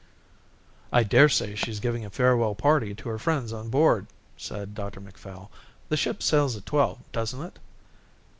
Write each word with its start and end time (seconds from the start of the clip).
"I 0.91 1.03
daresay 1.03 1.53
she's 1.53 1.79
giving 1.79 2.03
a 2.03 2.09
farewell 2.09 2.55
party 2.55 2.95
to 2.95 3.09
her 3.09 3.19
friends 3.19 3.53
on 3.53 3.69
board," 3.69 4.07
said 4.35 4.73
Dr 4.73 4.99
Macphail. 4.99 5.51
"The 5.89 5.95
ship 5.97 6.23
sails 6.23 6.55
at 6.57 6.65
twelve, 6.65 6.97
doesn't 7.11 7.43
it?" 7.43 7.59